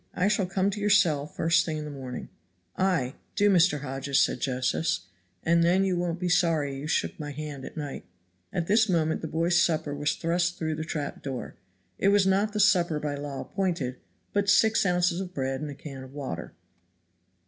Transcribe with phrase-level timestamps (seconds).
[0.15, 2.29] I shall come to your cell the first thing in the morning."
[2.75, 3.81] "Ay, do, Mr.
[3.81, 5.01] Hodges," said Josephs,
[5.43, 8.05] "and then you won't be sorry you shook hands at night."
[8.51, 11.53] At this moment the boy's supper was thrust through the trap door;
[11.99, 13.97] it was not the supper by law appointed,
[14.33, 16.55] but six ounces of bread and a can of water.